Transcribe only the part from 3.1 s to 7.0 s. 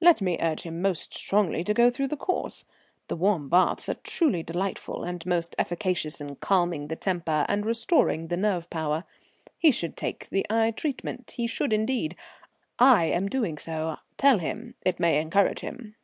warm baths are truly delightful and most efficacious in calming the